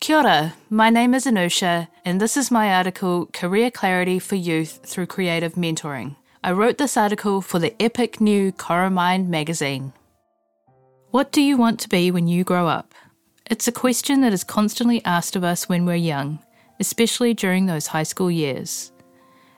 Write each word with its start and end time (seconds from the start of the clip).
Kia 0.00 0.16
ora, 0.16 0.54
my 0.70 0.88
name 0.88 1.12
is 1.12 1.26
Anusha, 1.26 1.88
and 2.06 2.22
this 2.22 2.34
is 2.34 2.50
my 2.50 2.72
article 2.72 3.26
Career 3.34 3.70
Clarity 3.70 4.18
for 4.18 4.34
Youth 4.34 4.80
Through 4.82 5.08
Creative 5.08 5.52
Mentoring. 5.56 6.16
I 6.42 6.52
wrote 6.52 6.78
this 6.78 6.96
article 6.96 7.42
for 7.42 7.58
the 7.58 7.74
epic 7.78 8.18
new 8.18 8.50
Coromind 8.50 9.28
magazine. 9.28 9.92
What 11.10 11.32
do 11.32 11.42
you 11.42 11.58
want 11.58 11.78
to 11.80 11.88
be 11.90 12.10
when 12.10 12.28
you 12.28 12.44
grow 12.44 12.66
up? 12.66 12.94
It's 13.50 13.68
a 13.68 13.72
question 13.72 14.22
that 14.22 14.32
is 14.32 14.42
constantly 14.42 15.04
asked 15.04 15.36
of 15.36 15.44
us 15.44 15.68
when 15.68 15.84
we're 15.84 15.96
young, 15.96 16.38
especially 16.80 17.34
during 17.34 17.66
those 17.66 17.88
high 17.88 18.04
school 18.04 18.30
years. 18.30 18.92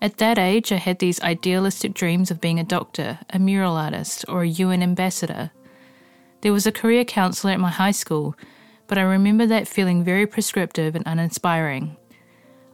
At 0.00 0.18
that 0.18 0.38
age, 0.38 0.70
I 0.70 0.76
had 0.76 1.00
these 1.00 1.20
idealistic 1.20 1.94
dreams 1.94 2.30
of 2.30 2.40
being 2.40 2.60
a 2.60 2.64
doctor, 2.64 3.18
a 3.30 3.40
mural 3.40 3.74
artist, 3.74 4.24
or 4.28 4.42
a 4.42 4.48
UN 4.48 4.84
ambassador. 4.84 5.50
There 6.42 6.52
was 6.52 6.64
a 6.64 6.70
career 6.70 7.04
counsellor 7.04 7.50
at 7.50 7.58
my 7.58 7.70
high 7.70 7.90
school 7.90 8.36
but 8.88 8.98
I 8.98 9.02
remember 9.02 9.46
that 9.46 9.68
feeling 9.68 10.02
very 10.02 10.26
prescriptive 10.26 10.96
and 10.96 11.06
uninspiring. 11.06 11.96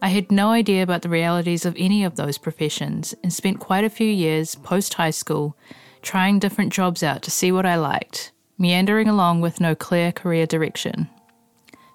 I 0.01 0.09
had 0.09 0.31
no 0.31 0.49
idea 0.49 0.81
about 0.81 1.03
the 1.03 1.09
realities 1.09 1.65
of 1.65 1.75
any 1.77 2.03
of 2.03 2.15
those 2.15 2.37
professions 2.37 3.13
and 3.21 3.31
spent 3.31 3.59
quite 3.59 3.83
a 3.83 3.89
few 3.89 4.07
years 4.07 4.55
post 4.55 4.95
high 4.95 5.11
school 5.11 5.55
trying 6.01 6.39
different 6.39 6.73
jobs 6.73 7.03
out 7.03 7.21
to 7.23 7.31
see 7.31 7.51
what 7.51 7.65
I 7.65 7.75
liked, 7.75 8.31
meandering 8.57 9.07
along 9.07 9.41
with 9.41 9.59
no 9.59 9.75
clear 9.75 10.11
career 10.11 10.45
direction. 10.45 11.09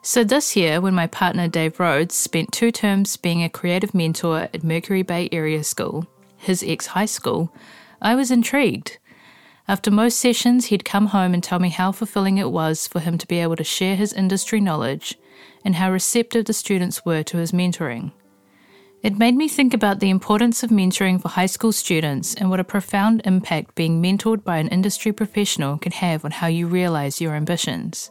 So, 0.02 0.24
this 0.24 0.56
year, 0.56 0.80
when 0.80 0.94
my 0.94 1.06
partner 1.06 1.46
Dave 1.46 1.78
Rhodes 1.78 2.14
spent 2.14 2.52
two 2.52 2.72
terms 2.72 3.16
being 3.16 3.42
a 3.42 3.50
creative 3.50 3.94
mentor 3.94 4.48
at 4.52 4.64
Mercury 4.64 5.02
Bay 5.02 5.28
Area 5.30 5.62
School, 5.62 6.06
his 6.36 6.64
ex 6.66 6.86
high 6.86 7.06
school, 7.06 7.54
I 8.00 8.14
was 8.14 8.30
intrigued. 8.30 8.98
After 9.70 9.92
most 9.92 10.18
sessions, 10.18 10.66
he'd 10.66 10.84
come 10.84 11.06
home 11.06 11.32
and 11.32 11.40
tell 11.40 11.60
me 11.60 11.68
how 11.68 11.92
fulfilling 11.92 12.38
it 12.38 12.50
was 12.50 12.88
for 12.88 12.98
him 12.98 13.16
to 13.18 13.26
be 13.28 13.38
able 13.38 13.54
to 13.54 13.62
share 13.62 13.94
his 13.94 14.12
industry 14.12 14.60
knowledge 14.60 15.16
and 15.64 15.76
how 15.76 15.92
receptive 15.92 16.46
the 16.46 16.52
students 16.52 17.04
were 17.04 17.22
to 17.22 17.36
his 17.36 17.52
mentoring. 17.52 18.10
It 19.04 19.16
made 19.16 19.36
me 19.36 19.46
think 19.46 19.72
about 19.72 20.00
the 20.00 20.10
importance 20.10 20.64
of 20.64 20.70
mentoring 20.70 21.22
for 21.22 21.28
high 21.28 21.46
school 21.46 21.70
students 21.70 22.34
and 22.34 22.50
what 22.50 22.58
a 22.58 22.64
profound 22.64 23.22
impact 23.24 23.76
being 23.76 24.02
mentored 24.02 24.42
by 24.42 24.58
an 24.58 24.66
industry 24.66 25.12
professional 25.12 25.78
can 25.78 25.92
have 25.92 26.24
on 26.24 26.32
how 26.32 26.48
you 26.48 26.66
realize 26.66 27.20
your 27.20 27.36
ambitions. 27.36 28.10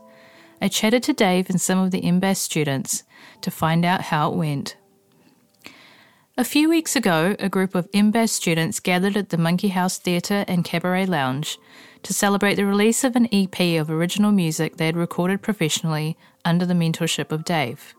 I 0.61 0.70
chatted 0.70 1.03
to 1.03 1.14
Dave 1.14 1.50
and 1.50 1.59
some 1.59 1.80
of 1.80 1.92
the 1.92 2.00
MBAS 2.00 2.38
students 2.38 3.03
to 3.42 3.52
find 3.52 3.83
out 3.83 4.03
how 4.03 4.31
it 4.31 4.38
went. 4.38 4.78
A 6.40 6.45
few 6.45 6.70
weeks 6.70 6.95
ago, 6.95 7.36
a 7.38 7.50
group 7.50 7.76
of 7.76 7.92
MBAS 7.92 8.30
students 8.30 8.80
gathered 8.80 9.18
at 9.18 9.28
the 9.28 9.38
Monkey 9.38 9.68
House 9.68 9.98
Theatre 9.98 10.45
and 10.48 10.64
Cabaret 10.64 11.06
Lounge 11.06 11.58
to 12.04 12.14
celebrate 12.14 12.56
the 12.56 12.66
release 12.66 13.04
of 13.04 13.18
an 13.18 13.28
EP 13.34 13.59
of 13.78 13.92
original 13.92 14.32
music 14.32 14.78
they 14.78 14.86
had 14.86 14.95
recorded 14.95 15.42
professionally 15.42 16.17
under 16.45 16.66
the 16.66 16.73
mentorship 16.73 17.34
of 17.34 17.44
Dave. 17.44 17.94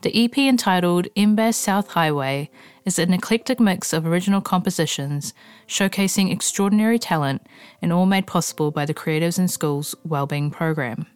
The 0.00 0.24
EP 0.24 0.36
entitled 0.36 1.06
MBAS 1.14 1.54
South 1.54 1.90
Highway 1.90 2.50
is 2.84 2.98
an 2.98 3.14
eclectic 3.14 3.60
mix 3.60 3.92
of 3.92 4.04
original 4.04 4.40
compositions 4.40 5.32
showcasing 5.68 6.32
extraordinary 6.32 6.98
talent 6.98 7.46
and 7.80 7.92
all 7.92 8.06
made 8.06 8.26
possible 8.26 8.72
by 8.72 8.84
the 8.84 8.92
Creatives 8.92 9.38
in 9.38 9.46
Schools 9.46 9.94
Wellbeing 10.02 10.50
Program. 10.50 11.06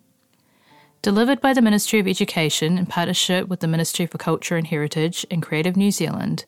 Delivered 1.03 1.41
by 1.41 1.55
the 1.55 1.63
Ministry 1.63 1.99
of 1.99 2.07
Education 2.07 2.77
in 2.77 2.85
partnership 2.85 3.49
with 3.49 3.61
the 3.61 3.67
Ministry 3.67 4.05
for 4.05 4.19
Culture 4.19 4.59
and 4.59 4.67
Heritage 4.67 5.25
and 5.31 5.43
Creative 5.43 5.75
New 5.75 5.91
Zealand, 5.91 6.45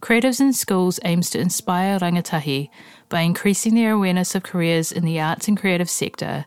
Creatives 0.00 0.40
in 0.40 0.52
Schools 0.52 1.00
aims 1.04 1.28
to 1.30 1.40
inspire 1.40 1.98
rangatahi 1.98 2.70
by 3.08 3.22
increasing 3.22 3.74
their 3.74 3.90
awareness 3.90 4.36
of 4.36 4.44
careers 4.44 4.92
in 4.92 5.04
the 5.04 5.18
arts 5.18 5.48
and 5.48 5.58
creative 5.58 5.90
sector, 5.90 6.46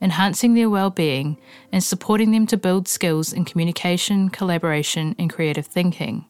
enhancing 0.00 0.54
their 0.54 0.68
well-being, 0.68 1.38
and 1.70 1.84
supporting 1.84 2.32
them 2.32 2.48
to 2.48 2.56
build 2.56 2.88
skills 2.88 3.32
in 3.32 3.44
communication, 3.44 4.28
collaboration, 4.28 5.14
and 5.20 5.32
creative 5.32 5.66
thinking. 5.66 6.24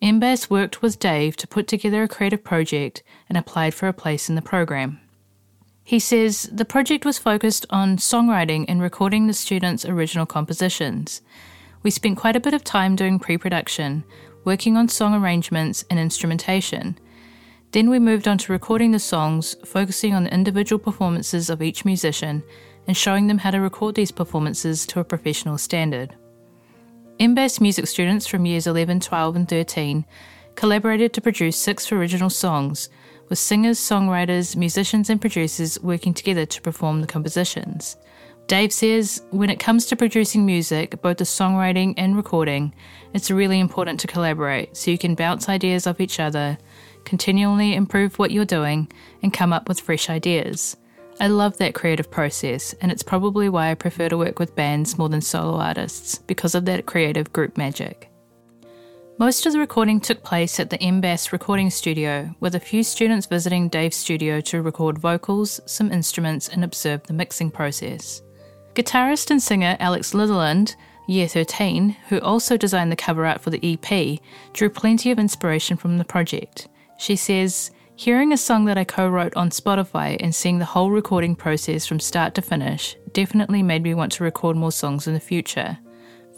MBAS 0.00 0.48
worked 0.48 0.80
with 0.80 0.98
Dave 0.98 1.36
to 1.36 1.46
put 1.46 1.68
together 1.68 2.02
a 2.02 2.08
creative 2.08 2.42
project 2.42 3.02
and 3.28 3.36
applied 3.36 3.74
for 3.74 3.88
a 3.88 3.92
place 3.92 4.30
in 4.30 4.36
the 4.36 4.40
program. 4.40 5.01
He 5.84 5.98
says 5.98 6.48
the 6.52 6.64
project 6.64 7.04
was 7.04 7.18
focused 7.18 7.66
on 7.70 7.96
songwriting 7.96 8.64
and 8.68 8.80
recording 8.80 9.26
the 9.26 9.32
students' 9.32 9.84
original 9.84 10.26
compositions. 10.26 11.22
We 11.82 11.90
spent 11.90 12.18
quite 12.18 12.36
a 12.36 12.40
bit 12.40 12.54
of 12.54 12.62
time 12.62 12.94
doing 12.94 13.18
pre 13.18 13.36
production, 13.36 14.04
working 14.44 14.76
on 14.76 14.88
song 14.88 15.14
arrangements 15.14 15.84
and 15.90 15.98
instrumentation. 15.98 16.98
Then 17.72 17.90
we 17.90 17.98
moved 17.98 18.28
on 18.28 18.38
to 18.38 18.52
recording 18.52 18.92
the 18.92 18.98
songs, 18.98 19.56
focusing 19.64 20.14
on 20.14 20.24
the 20.24 20.34
individual 20.34 20.78
performances 20.78 21.50
of 21.50 21.62
each 21.62 21.84
musician 21.84 22.42
and 22.86 22.96
showing 22.96 23.26
them 23.26 23.38
how 23.38 23.50
to 23.50 23.60
record 23.60 23.94
these 23.94 24.10
performances 24.12 24.86
to 24.86 25.00
a 25.00 25.04
professional 25.04 25.58
standard. 25.58 26.14
MBAS 27.18 27.60
music 27.60 27.86
students 27.86 28.26
from 28.26 28.46
years 28.46 28.66
11, 28.66 29.00
12, 29.00 29.36
and 29.36 29.48
13 29.48 30.04
collaborated 30.54 31.12
to 31.14 31.20
produce 31.20 31.56
six 31.56 31.90
original 31.90 32.30
songs 32.30 32.88
with 33.28 33.38
singers, 33.38 33.78
songwriters, 33.78 34.56
musicians, 34.56 35.10
and 35.10 35.20
producers 35.20 35.80
working 35.82 36.14
together 36.14 36.46
to 36.46 36.62
perform 36.62 37.00
the 37.00 37.06
compositions. 37.06 37.96
Dave 38.48 38.72
says, 38.72 39.22
when 39.30 39.50
it 39.50 39.60
comes 39.60 39.86
to 39.86 39.96
producing 39.96 40.44
music, 40.44 41.00
both 41.00 41.18
the 41.18 41.24
songwriting 41.24 41.94
and 41.96 42.16
recording, 42.16 42.74
it's 43.14 43.30
really 43.30 43.60
important 43.60 44.00
to 44.00 44.06
collaborate 44.06 44.76
so 44.76 44.90
you 44.90 44.98
can 44.98 45.14
bounce 45.14 45.48
ideas 45.48 45.86
off 45.86 46.00
each 46.00 46.20
other, 46.20 46.58
continually 47.04 47.74
improve 47.74 48.18
what 48.18 48.30
you're 48.30 48.44
doing, 48.44 48.90
and 49.22 49.32
come 49.32 49.52
up 49.52 49.68
with 49.68 49.80
fresh 49.80 50.10
ideas. 50.10 50.76
I 51.20 51.28
love 51.28 51.56
that 51.58 51.74
creative 51.74 52.10
process, 52.10 52.74
and 52.80 52.90
it's 52.90 53.02
probably 53.02 53.48
why 53.48 53.70
I 53.70 53.74
prefer 53.74 54.08
to 54.08 54.18
work 54.18 54.38
with 54.38 54.56
bands 54.56 54.98
more 54.98 55.08
than 55.08 55.20
solo 55.20 55.58
artists, 55.58 56.18
because 56.18 56.54
of 56.54 56.64
that 56.66 56.86
creative 56.86 57.32
group 57.32 57.56
magic. 57.56 58.11
Most 59.22 59.46
of 59.46 59.52
the 59.52 59.60
recording 59.60 60.00
took 60.00 60.24
place 60.24 60.58
at 60.58 60.68
the 60.68 60.78
MBAS 60.78 61.30
recording 61.30 61.70
studio, 61.70 62.34
with 62.40 62.56
a 62.56 62.58
few 62.58 62.82
students 62.82 63.24
visiting 63.24 63.68
Dave's 63.68 63.96
studio 63.96 64.40
to 64.40 64.62
record 64.62 64.98
vocals, 64.98 65.60
some 65.64 65.92
instruments, 65.92 66.48
and 66.48 66.64
observe 66.64 67.04
the 67.04 67.12
mixing 67.12 67.48
process. 67.48 68.20
Guitarist 68.74 69.30
and 69.30 69.40
singer 69.40 69.76
Alex 69.78 70.12
Litherland, 70.12 70.74
Year 71.06 71.28
13, 71.28 71.90
who 72.08 72.18
also 72.18 72.56
designed 72.56 72.90
the 72.90 72.96
cover 72.96 73.24
art 73.24 73.40
for 73.40 73.50
the 73.50 73.60
EP, 73.62 74.18
drew 74.54 74.68
plenty 74.68 75.12
of 75.12 75.20
inspiration 75.20 75.76
from 75.76 75.98
the 75.98 76.04
project. 76.04 76.66
She 76.98 77.14
says, 77.14 77.70
Hearing 77.94 78.32
a 78.32 78.36
song 78.36 78.64
that 78.64 78.76
I 78.76 78.82
co 78.82 79.08
wrote 79.08 79.36
on 79.36 79.50
Spotify 79.50 80.16
and 80.18 80.34
seeing 80.34 80.58
the 80.58 80.64
whole 80.64 80.90
recording 80.90 81.36
process 81.36 81.86
from 81.86 82.00
start 82.00 82.34
to 82.34 82.42
finish 82.42 82.96
definitely 83.12 83.62
made 83.62 83.84
me 83.84 83.94
want 83.94 84.10
to 84.14 84.24
record 84.24 84.56
more 84.56 84.72
songs 84.72 85.06
in 85.06 85.14
the 85.14 85.20
future. 85.20 85.78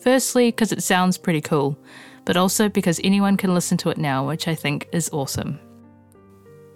Firstly, 0.03 0.49
because 0.49 0.71
it 0.71 0.83
sounds 0.83 1.17
pretty 1.17 1.41
cool 1.41 1.78
but 2.25 2.37
also 2.37 2.69
because 2.69 3.01
anyone 3.05 3.37
can 3.37 3.55
listen 3.55 3.77
to 3.79 3.91
it 3.91 3.99
now, 3.99 4.27
which 4.27 4.49
I 4.49 4.55
think 4.55 4.89
is 4.93 5.11
awesome. 5.12 5.59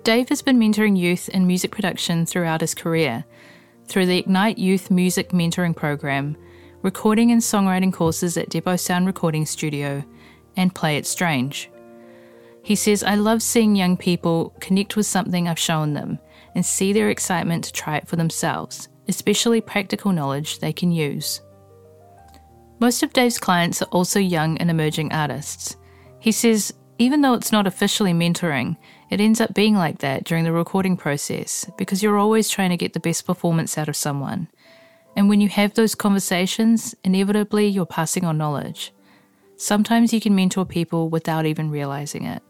Dave 0.05 0.29
has 0.29 0.43
been 0.43 0.59
mentoring 0.59 0.99
youth 0.99 1.29
in 1.29 1.47
music 1.47 1.71
production 1.71 2.25
throughout 2.25 2.61
his 2.61 2.75
career 2.75 3.25
through 3.89 4.07
the 4.07 4.19
Ignite 4.19 4.59
Youth 4.59 4.91
Music 4.91 5.31
Mentoring 5.31 5.75
Program, 5.75 6.37
recording 6.83 7.33
and 7.33 7.41
songwriting 7.41 7.93
courses 7.93 8.37
at 8.37 8.51
Depot 8.51 8.77
Sound 8.77 9.07
Recording 9.07 9.47
Studio, 9.47 10.05
and 10.57 10.75
Play 10.75 10.99
It 10.99 11.07
Strange. 11.07 11.71
He 12.63 12.77
says, 12.77 13.03
I 13.03 13.15
love 13.15 13.43
seeing 13.43 13.75
young 13.75 13.97
people 13.97 14.55
connect 14.61 14.95
with 14.95 15.07
something 15.07 15.49
I've 15.49 15.59
shown 15.59 15.95
them 15.95 16.19
and 16.55 16.67
see 16.67 16.93
their 16.93 17.09
excitement 17.09 17.65
to 17.65 17.73
try 17.73 17.97
it 17.97 18.07
for 18.07 18.17
themselves, 18.17 18.89
especially 19.09 19.63
practical 19.63 20.13
knowledge 20.13 20.59
they 20.59 20.73
can 20.73 20.93
use. 20.93 21.41
Most 22.81 23.03
of 23.03 23.13
Dave's 23.13 23.39
clients 23.39 23.83
are 23.83 23.87
also 23.87 24.21
young 24.21 24.57
and 24.59 24.71
emerging 24.71 25.13
artists. 25.13 25.77
He 26.21 26.31
says, 26.31 26.73
even 26.99 27.21
though 27.21 27.35
it's 27.35 27.53
not 27.53 27.67
officially 27.67 28.13
mentoring, 28.13 28.77
it 29.11 29.21
ends 29.21 29.41
up 29.41 29.55
being 29.55 29.75
like 29.75 29.99
that 29.99 30.25
during 30.25 30.45
the 30.45 30.53
recording 30.53 30.97
process 30.97 31.69
because 31.77 32.03
you're 32.03 32.19
always 32.19 32.49
trying 32.49 32.71
to 32.71 32.77
get 32.77 32.93
the 32.93 33.01
best 33.01 33.27
performance 33.27 33.79
out 33.79 33.89
of 33.89 33.97
someone. 33.97 34.49
And 35.17 35.29
when 35.29 35.41
you 35.41 35.49
have 35.49 35.75
those 35.75 35.95
conversations, 35.95 36.95
inevitably 37.03 37.67
you're 37.67 37.87
passing 37.87 38.25
on 38.25 38.39
knowledge. 38.39 38.93
Sometimes 39.57 40.13
you 40.13 40.21
can 40.21 40.37
mentor 40.37 40.65
people 40.65 41.09
without 41.09 41.47
even 41.47 41.71
realizing 41.71 42.25
it. 42.25 42.43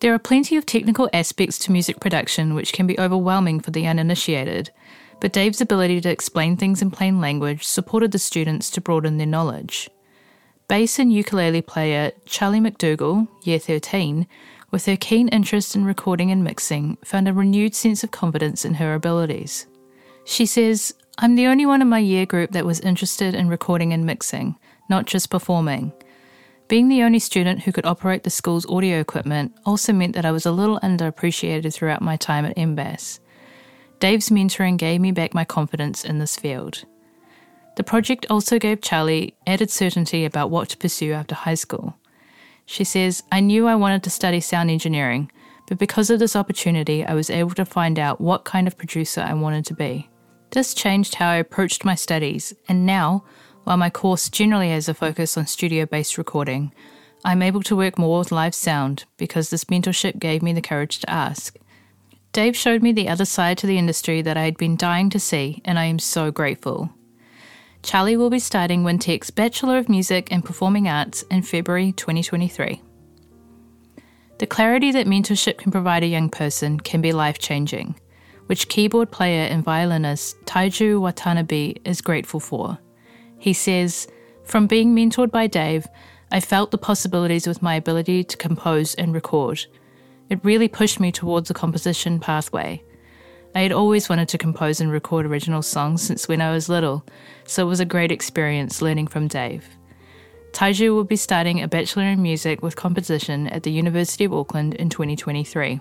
There 0.00 0.12
are 0.12 0.18
plenty 0.18 0.56
of 0.56 0.66
technical 0.66 1.08
aspects 1.12 1.58
to 1.60 1.72
music 1.72 1.98
production 1.98 2.54
which 2.54 2.72
can 2.72 2.86
be 2.86 2.98
overwhelming 2.98 3.60
for 3.60 3.70
the 3.70 3.86
uninitiated, 3.86 4.70
but 5.20 5.32
Dave's 5.32 5.60
ability 5.60 6.00
to 6.02 6.10
explain 6.10 6.56
things 6.56 6.82
in 6.82 6.90
plain 6.90 7.20
language 7.20 7.64
supported 7.64 8.12
the 8.12 8.18
students 8.18 8.70
to 8.70 8.80
broaden 8.80 9.16
their 9.16 9.26
knowledge. 9.26 9.90
Bass 10.68 10.98
and 10.98 11.12
ukulele 11.12 11.62
player 11.62 12.12
Charlie 12.26 12.60
McDougall, 12.60 13.28
year 13.42 13.58
13, 13.58 14.26
with 14.70 14.86
her 14.86 14.96
keen 14.96 15.28
interest 15.28 15.74
in 15.74 15.84
recording 15.84 16.30
and 16.30 16.44
mixing, 16.44 16.98
found 17.04 17.26
a 17.26 17.32
renewed 17.32 17.74
sense 17.74 18.04
of 18.04 18.10
confidence 18.10 18.64
in 18.64 18.74
her 18.74 18.94
abilities. 18.94 19.66
She 20.24 20.44
says, 20.44 20.92
I'm 21.16 21.36
the 21.36 21.46
only 21.46 21.64
one 21.64 21.80
in 21.80 21.88
my 21.88 21.98
year 21.98 22.26
group 22.26 22.50
that 22.52 22.66
was 22.66 22.80
interested 22.80 23.34
in 23.34 23.48
recording 23.48 23.92
and 23.92 24.04
mixing, 24.04 24.56
not 24.90 25.06
just 25.06 25.30
performing. 25.30 25.92
Being 26.68 26.88
the 26.88 27.02
only 27.02 27.18
student 27.18 27.62
who 27.62 27.72
could 27.72 27.86
operate 27.86 28.24
the 28.24 28.30
school's 28.30 28.66
audio 28.66 29.00
equipment 29.00 29.54
also 29.64 29.94
meant 29.94 30.14
that 30.14 30.26
I 30.26 30.32
was 30.32 30.44
a 30.44 30.52
little 30.52 30.78
underappreciated 30.80 31.72
throughout 31.72 32.02
my 32.02 32.16
time 32.16 32.44
at 32.44 32.56
MBAS. 32.56 33.20
Dave's 34.00 34.30
mentoring 34.30 34.76
gave 34.76 35.00
me 35.00 35.10
back 35.10 35.34
my 35.34 35.44
confidence 35.44 36.04
in 36.04 36.18
this 36.18 36.36
field. 36.36 36.84
The 37.76 37.84
project 37.84 38.26
also 38.30 38.58
gave 38.58 38.80
Charlie 38.80 39.34
added 39.46 39.70
certainty 39.70 40.24
about 40.24 40.50
what 40.50 40.68
to 40.70 40.76
pursue 40.76 41.12
after 41.12 41.34
high 41.34 41.54
school. 41.54 41.96
She 42.66 42.84
says, 42.84 43.22
I 43.32 43.40
knew 43.40 43.66
I 43.66 43.74
wanted 43.74 44.02
to 44.04 44.10
study 44.10 44.40
sound 44.40 44.70
engineering, 44.70 45.30
but 45.66 45.78
because 45.78 46.10
of 46.10 46.18
this 46.18 46.36
opportunity, 46.36 47.04
I 47.04 47.14
was 47.14 47.30
able 47.30 47.52
to 47.52 47.64
find 47.64 47.98
out 47.98 48.20
what 48.20 48.44
kind 48.44 48.66
of 48.66 48.78
producer 48.78 49.20
I 49.20 49.34
wanted 49.34 49.64
to 49.66 49.74
be. 49.74 50.08
This 50.50 50.74
changed 50.74 51.16
how 51.16 51.30
I 51.30 51.36
approached 51.36 51.84
my 51.84 51.94
studies, 51.94 52.54
and 52.68 52.86
now, 52.86 53.24
while 53.64 53.76
my 53.76 53.90
course 53.90 54.28
generally 54.28 54.70
has 54.70 54.88
a 54.88 54.94
focus 54.94 55.36
on 55.36 55.46
studio 55.46 55.86
based 55.86 56.18
recording, 56.18 56.72
I'm 57.24 57.42
able 57.42 57.62
to 57.64 57.76
work 57.76 57.98
more 57.98 58.20
with 58.20 58.32
live 58.32 58.54
sound 58.54 59.04
because 59.16 59.50
this 59.50 59.64
mentorship 59.64 60.18
gave 60.18 60.42
me 60.42 60.52
the 60.52 60.62
courage 60.62 61.00
to 61.00 61.10
ask. 61.10 61.56
Dave 62.32 62.56
showed 62.56 62.82
me 62.82 62.92
the 62.92 63.08
other 63.08 63.24
side 63.24 63.58
to 63.58 63.66
the 63.66 63.78
industry 63.78 64.22
that 64.22 64.36
I 64.36 64.44
had 64.44 64.56
been 64.56 64.76
dying 64.76 65.10
to 65.10 65.18
see, 65.18 65.62
and 65.64 65.78
I 65.78 65.84
am 65.84 65.98
so 65.98 66.30
grateful. 66.30 66.90
Charlie 67.82 68.16
will 68.16 68.30
be 68.30 68.38
starting 68.38 68.82
Wintec's 68.82 69.30
Bachelor 69.30 69.78
of 69.78 69.88
Music 69.88 70.30
and 70.30 70.44
Performing 70.44 70.88
Arts 70.88 71.22
in 71.30 71.42
February 71.42 71.92
2023. 71.92 72.82
The 74.38 74.46
clarity 74.46 74.92
that 74.92 75.06
mentorship 75.06 75.58
can 75.58 75.72
provide 75.72 76.02
a 76.02 76.08
young 76.08 76.28
person 76.28 76.78
can 76.78 77.00
be 77.00 77.12
life 77.12 77.38
changing, 77.38 77.98
which 78.46 78.68
keyboard 78.68 79.10
player 79.10 79.44
and 79.44 79.64
violinist 79.64 80.40
Taiju 80.44 81.00
Watanabe 81.00 81.74
is 81.84 82.00
grateful 82.00 82.40
for. 82.40 82.78
He 83.38 83.52
says, 83.52 84.06
From 84.44 84.66
being 84.66 84.94
mentored 84.94 85.30
by 85.30 85.46
Dave, 85.46 85.86
I 86.30 86.40
felt 86.40 86.70
the 86.70 86.78
possibilities 86.78 87.46
with 87.46 87.62
my 87.62 87.74
ability 87.74 88.22
to 88.24 88.36
compose 88.36 88.94
and 88.94 89.14
record. 89.14 89.66
It 90.30 90.44
really 90.44 90.68
pushed 90.68 91.00
me 91.00 91.10
towards 91.10 91.50
a 91.50 91.54
composition 91.54 92.20
pathway. 92.20 92.82
I 93.54 93.60
had 93.60 93.72
always 93.72 94.08
wanted 94.08 94.28
to 94.28 94.38
compose 94.38 94.80
and 94.80 94.90
record 94.90 95.26
original 95.26 95.62
songs 95.62 96.02
since 96.02 96.28
when 96.28 96.40
I 96.40 96.52
was 96.52 96.68
little, 96.68 97.04
so 97.44 97.66
it 97.66 97.68
was 97.68 97.80
a 97.80 97.86
great 97.86 98.12
experience 98.12 98.82
learning 98.82 99.06
from 99.06 99.26
Dave. 99.26 99.66
Taiju 100.52 100.94
will 100.94 101.04
be 101.04 101.16
starting 101.16 101.62
a 101.62 101.68
Bachelor 101.68 102.04
in 102.04 102.22
Music 102.22 102.62
with 102.62 102.76
Composition 102.76 103.46
at 103.48 103.62
the 103.62 103.70
University 103.70 104.24
of 104.24 104.34
Auckland 104.34 104.74
in 104.74 104.88
2023. 104.88 105.80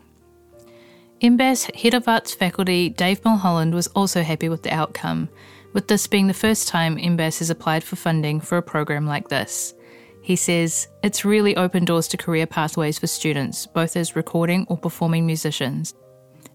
MBAS 1.22 1.76
Head 1.76 1.94
of 1.94 2.08
Arts 2.08 2.34
faculty 2.34 2.90
Dave 2.90 3.24
Mulholland 3.26 3.74
was 3.74 3.88
also 3.88 4.22
happy 4.22 4.50
with 4.50 4.64
the 4.64 4.74
outcome, 4.74 5.30
with 5.74 5.88
this 5.88 6.08
being 6.08 6.28
the 6.28 6.34
first 6.34 6.68
time 6.68 6.98
MBAS 6.98 7.40
has 7.40 7.50
applied 7.50 7.84
for 7.84 7.96
funding 7.96 8.40
for 8.40 8.58
a 8.58 8.62
program 8.62 9.08
like 9.08 9.28
this. 9.30 9.74
He 10.28 10.36
says, 10.36 10.90
It's 11.04 11.24
really 11.24 11.56
opened 11.56 11.88
doors 11.88 12.10
to 12.10 12.18
career 12.18 12.46
pathways 12.46 13.00
for 13.00 13.08
students, 13.08 13.66
both 13.66 13.96
as 13.96 14.18
recording 14.18 14.66
or 14.68 14.76
performing 14.76 15.26
musicians, 15.26 15.94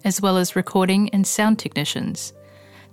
as 0.05 0.21
well 0.21 0.37
as 0.37 0.55
recording 0.55 1.09
and 1.15 1.27
sound 1.27 1.59
technicians. 1.59 2.35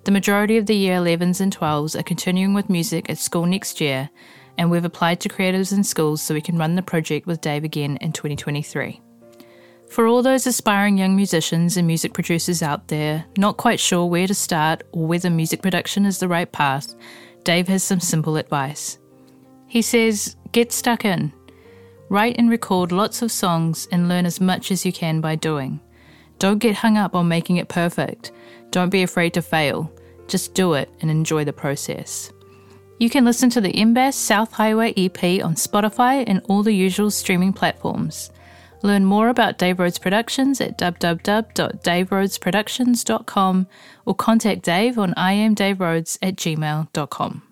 The 0.05 0.11
majority 0.11 0.55
of 0.55 0.67
the 0.67 0.77
year 0.77 0.95
11s 0.95 1.41
and 1.41 1.53
12s 1.53 1.99
are 1.99 2.03
continuing 2.03 2.53
with 2.53 2.69
music 2.69 3.09
at 3.09 3.17
school 3.17 3.45
next 3.45 3.81
year, 3.81 4.09
and 4.57 4.71
we've 4.71 4.85
applied 4.85 5.19
to 5.19 5.27
creatives 5.27 5.73
in 5.73 5.83
schools 5.83 6.21
so 6.21 6.33
we 6.33 6.39
can 6.39 6.57
run 6.57 6.75
the 6.75 6.81
project 6.81 7.27
with 7.27 7.41
Dave 7.41 7.65
again 7.65 7.97
in 7.97 8.13
2023. 8.13 9.01
For 9.89 10.07
all 10.07 10.23
those 10.23 10.47
aspiring 10.47 10.97
young 10.97 11.13
musicians 11.13 11.75
and 11.75 11.87
music 11.87 12.13
producers 12.13 12.63
out 12.63 12.87
there, 12.87 13.25
not 13.37 13.57
quite 13.57 13.81
sure 13.81 14.05
where 14.05 14.27
to 14.27 14.33
start 14.33 14.83
or 14.93 15.05
whether 15.07 15.29
music 15.29 15.61
production 15.61 16.05
is 16.05 16.19
the 16.19 16.29
right 16.29 16.49
path, 16.49 16.95
Dave 17.43 17.67
has 17.67 17.83
some 17.83 17.99
simple 17.99 18.37
advice. 18.37 18.97
He 19.69 19.81
says, 19.81 20.35
Get 20.51 20.73
stuck 20.73 21.05
in. 21.05 21.31
Write 22.09 22.35
and 22.37 22.49
record 22.49 22.91
lots 22.91 23.21
of 23.21 23.31
songs 23.31 23.87
and 23.91 24.09
learn 24.09 24.25
as 24.25 24.41
much 24.41 24.71
as 24.71 24.83
you 24.83 24.91
can 24.91 25.21
by 25.21 25.35
doing. 25.35 25.79
Don't 26.39 26.57
get 26.57 26.77
hung 26.77 26.97
up 26.97 27.13
on 27.15 27.27
making 27.27 27.57
it 27.57 27.69
perfect. 27.69 28.31
Don't 28.71 28.89
be 28.89 29.03
afraid 29.03 29.35
to 29.35 29.43
fail. 29.43 29.93
Just 30.27 30.55
do 30.55 30.73
it 30.73 30.89
and 31.01 31.11
enjoy 31.11 31.45
the 31.45 31.53
process. 31.53 32.31
You 32.97 33.11
can 33.11 33.25
listen 33.25 33.51
to 33.51 33.61
the 33.61 33.73
MBAS 33.73 34.15
South 34.15 34.53
Highway 34.53 34.91
EP 34.97 35.23
on 35.43 35.53
Spotify 35.55 36.23
and 36.25 36.41
all 36.49 36.63
the 36.63 36.73
usual 36.73 37.11
streaming 37.11 37.53
platforms. 37.53 38.31
Learn 38.81 39.05
more 39.05 39.29
about 39.29 39.57
Dave 39.57 39.79
Rhodes 39.79 39.99
Productions 39.99 40.61
at 40.61 40.77
www.daverhodesproductions.com 40.77 43.67
or 44.05 44.15
contact 44.15 44.61
Dave 44.63 44.97
on 44.97 45.13
imdaverhodes 45.13 46.17
at 46.21 46.37
gmail.com. 46.37 47.48